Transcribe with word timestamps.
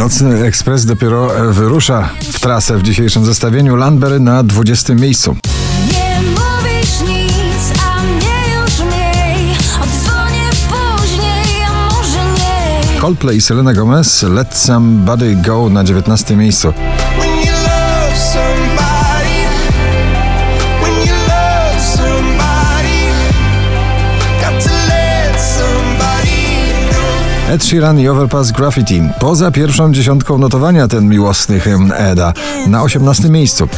Nocny 0.00 0.44
Ekspres 0.44 0.84
dopiero 0.84 1.52
wyrusza 1.52 2.08
w 2.32 2.40
trasę 2.40 2.78
w 2.78 2.82
dzisiejszym 2.82 3.24
zestawieniu. 3.24 3.76
Landberry 3.76 4.20
na 4.20 4.42
20 4.42 4.94
miejscu. 4.94 5.36
Nie 5.86 6.20
mówisz 6.30 7.00
nic, 7.00 7.80
a 7.84 8.02
mnie 8.02 8.60
już 8.60 8.78
mniej 8.78 9.56
Odzwonię 9.82 10.50
później, 10.68 11.64
a 11.68 11.94
może 11.94 12.18
nie 12.94 13.00
Coldplay 13.00 13.36
i 13.36 13.40
Selena 13.40 13.74
Gomez 13.74 14.22
Let 14.22 14.54
Somebody 14.54 15.36
Go 15.36 15.70
na 15.70 15.84
19 15.84 16.36
miejscu. 16.36 16.72
Ed 27.50 27.64
Sheeran 27.64 28.00
i 28.00 28.08
Overpass 28.08 28.52
Graffiti. 28.52 29.02
Poza 29.20 29.50
pierwszą 29.50 29.92
dziesiątką 29.92 30.38
notowania 30.38 30.88
ten 30.88 31.08
miłosny 31.08 31.60
hymn 31.60 31.92
Eda 31.96 32.32
na 32.66 32.82
18 32.82 33.28
miejscu. 33.28 33.68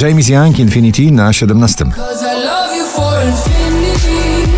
James 0.00 0.28
Young 0.28 0.58
Infinity 0.58 1.10
na 1.12 1.32
17. 1.32 1.84
Cause 1.84 2.24
I 2.24 2.44
love 2.44 2.76
you 2.76 2.86
for 2.86 3.24
infinity 3.26 4.50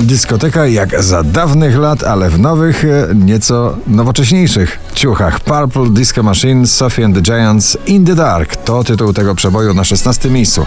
Dyskoteka 0.02 0.68
jak 0.68 1.04
za 1.04 1.24
dawnych 1.24 1.78
lat, 1.78 2.04
ale 2.04 2.30
w 2.30 2.40
nowych, 2.40 2.86
e, 2.86 3.16
nieco 3.16 3.78
nowocześniejszych 3.88 4.80
ciuchach. 5.04 5.40
Purple 5.40 5.90
Disco 5.90 6.24
Machine, 6.24 6.68
Sophie 6.68 7.06
and 7.06 7.16
the 7.16 7.22
Giants, 7.22 7.78
In 7.86 8.06
the 8.06 8.16
Dark 8.16 8.56
to 8.56 8.84
tytuł 8.84 9.14
tego 9.14 9.36
przeboju 9.36 9.74
na 9.74 9.84
16 9.84 10.30
miejscu. 10.30 10.66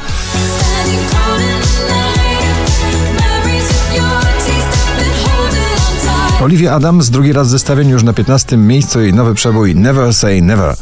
Olivia 6.42 6.74
Adams 6.74 7.10
drugi 7.10 7.32
raz 7.32 7.48
zestawień 7.48 7.88
już 7.88 8.02
na 8.02 8.12
15 8.12 8.56
miejscu 8.56 9.04
i 9.04 9.12
nowy 9.12 9.34
przebój 9.34 9.74
Never 9.74 10.14
Say 10.14 10.42
Never. 10.42 10.76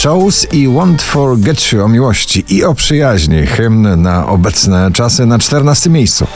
Shows 0.00 0.46
i 0.52 0.68
Won't 0.68 1.02
Forget 1.02 1.72
You 1.72 1.84
o 1.84 1.88
miłości 1.88 2.44
i 2.48 2.64
o 2.64 2.74
przyjaźni. 2.74 3.46
Hymn 3.46 4.02
na 4.02 4.26
obecne 4.26 4.90
czasy 4.92 5.26
na 5.26 5.38
14 5.38 5.90
miejscu. 5.90 6.26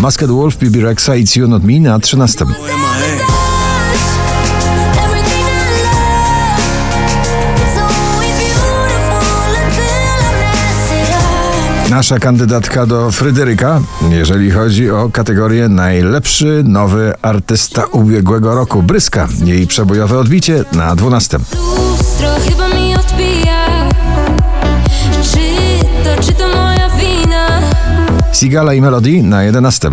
Masked 0.00 0.30
Wolf, 0.30 0.56
Bibi 0.56 0.80
Rexa, 0.80 1.08
It's 1.08 1.36
You 1.36 1.48
Not 1.48 1.64
Me 1.64 1.80
na 1.80 1.98
13. 1.98 2.44
Nasza 11.94 12.18
kandydatka 12.18 12.86
do 12.86 13.10
Fryderyka, 13.10 13.80
jeżeli 14.10 14.50
chodzi 14.50 14.90
o 14.90 15.10
kategorię 15.12 15.68
najlepszy 15.68 16.62
nowy 16.64 17.12
artysta 17.22 17.84
ubiegłego 17.84 18.54
roku. 18.54 18.82
Bryska, 18.82 19.28
jej 19.44 19.66
przebojowe 19.66 20.18
odbicie 20.18 20.64
na 20.72 20.96
12. 20.96 21.38
Lustro 21.38 22.28
chyba 22.48 22.68
mi 22.68 22.94
odbija 22.94 23.66
Czy 25.22 25.38
to, 26.04 26.22
czy 26.22 26.32
to 26.32 26.48
moja 26.48 26.90
wina? 26.90 27.48
Sigala 28.32 28.74
i 28.74 28.80
Melody 28.80 29.22
na 29.22 29.42
11. 29.42 29.90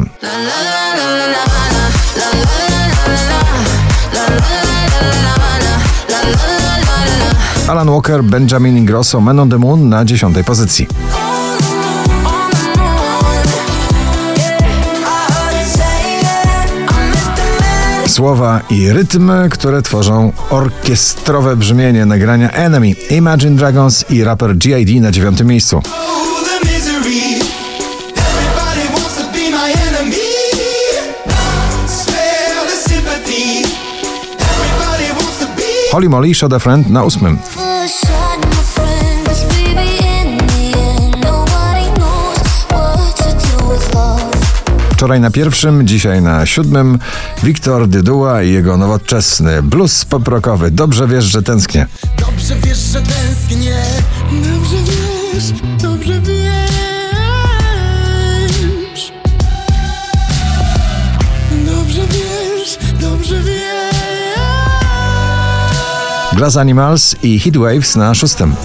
Alan 7.68 7.90
Walker, 7.90 8.24
Benjamin 8.24 8.78
Ingrosso, 8.78 9.22
Men 9.22 9.40
on 9.40 9.50
the 9.50 9.58
Moon 9.58 9.90
na 9.90 10.06
10 10.06 10.46
pozycji. 10.46 10.88
Słowa 18.12 18.62
i 18.70 18.90
rytm, 18.90 19.32
które 19.52 19.82
tworzą 19.82 20.32
orkiestrowe 20.50 21.56
brzmienie 21.56 22.06
nagrania 22.06 22.52
Enemy, 22.52 22.92
Imagine 23.10 23.56
Dragons 23.56 24.06
i 24.10 24.24
raper 24.24 24.58
G.I.D. 24.58 25.02
na 25.02 25.12
9 25.12 25.42
miejscu. 25.42 25.78
Oh, 25.78 25.82
the 26.46 26.74
misery. 26.74 27.22
Everybody 28.18 28.94
wants 28.94 29.18
to 29.18 29.32
Wczoraj 45.02 45.20
na 45.20 45.32
pierwszym, 45.32 45.88
dzisiaj 45.88 46.22
na 46.22 46.46
siódmym 46.46 47.00
Wiktor 47.44 47.88
Dyduła 47.88 48.44
i 48.44 48.52
jego 48.52 48.78
nowoczesny 48.78 49.64
blues 49.64 50.06
poprokowy. 50.06 50.72
Dobrze 50.72 51.08
wiesz, 51.08 51.26
że 51.26 51.42
tęsknię. 51.42 51.88
Dobrze 52.20 52.56
wiesz, 52.56 52.78
że 52.78 53.02
tęsknię. 53.02 53.84
Dobrze 54.32 54.76
wiesz, 54.86 55.54
dobrze 55.82 56.22
wiesz. 56.22 56.42
Dobrze 61.66 62.02
wiesz, 62.08 62.78
dobrze 63.02 63.44
wiesz. 63.44 63.56
Glass 66.34 66.58
Animals 66.58 67.16
i 67.24 67.40
Heatwaves 67.40 67.96
na 67.96 68.16
szóstym. 68.16 68.56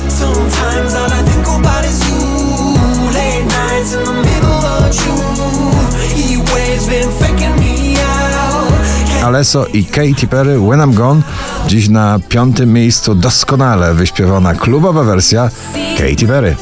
Out. 9.37 9.47
Alesso 9.47 9.67
i 9.73 9.85
Katy 9.85 10.27
Perry 10.27 10.59
When 10.59 10.81
I'm 10.81 10.95
Gone. 10.95 11.23
Dziś 11.69 11.89
na 11.89 12.19
piątym 12.29 12.73
miejscu 12.73 13.15
doskonale 13.15 13.95
wyśpiewana 13.95 14.55
klubowa 14.55 15.05
wersja 15.05 15.51
Katy 15.99 16.27
Perry. 16.27 16.57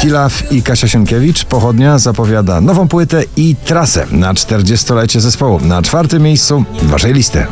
Tilaf 0.00 0.52
i 0.52 0.62
Kasia 0.62 0.88
Sienkiewicz 0.88 1.44
pochodnia 1.44 1.98
zapowiada 1.98 2.60
nową 2.60 2.88
płytę 2.88 3.22
i 3.36 3.56
trasę 3.64 4.06
na 4.10 4.34
40-lecie 4.34 5.20
zespołu. 5.20 5.60
Na 5.60 5.82
czwartym 5.82 6.22
miejscu 6.22 6.64
waszej 6.82 7.12
listy. 7.12 7.46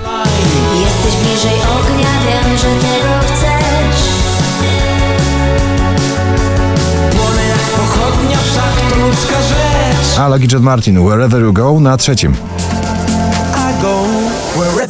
A 10.19 10.29
Logi 10.29 10.47
John 10.53 10.63
Martin 10.63 10.97
Wherever 11.05 11.43
You 11.43 11.53
Go 11.53 11.81
na 11.81 11.97
trzecim. 11.97 12.35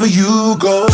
I. 0.06 0.86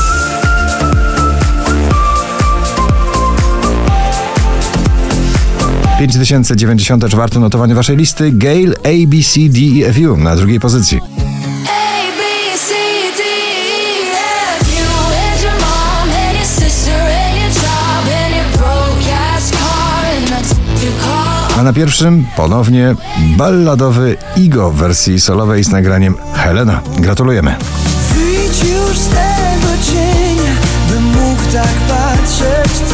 Pięć 5.99 6.13
tysięcy 6.13 6.57
dziewięćdziesiąte 6.57 7.09
czwarte 7.09 7.41
notowanie 7.41 7.75
waszej 7.75 7.97
listy. 7.97 8.33
Gale, 8.33 8.75
A, 8.85 9.07
B, 9.07 9.17
C, 9.23 9.41
D 9.49 9.59
i 9.59 9.85
F, 9.85 9.97
U 10.13 10.17
na 10.17 10.37
drugiej 10.37 10.61
pozycji. 10.61 11.22
A 21.63 21.65
na 21.65 21.73
pierwszym 21.73 22.27
ponownie 22.37 22.95
balladowy 23.37 24.17
Igo 24.37 24.71
w 24.71 24.77
wersji 24.77 25.21
solowej 25.21 25.65
z 25.65 25.69
nagraniem 25.69 26.17
Helena. 26.35 26.81
Gratulujemy. 26.99 27.57
Wyjdź 28.15 28.59
już 28.59 28.99
z 28.99 29.09
tego 29.09 29.73
cienia, 29.87 30.55
mógł 31.01 31.43
tak 31.53 31.75
patrzeć. 31.89 32.92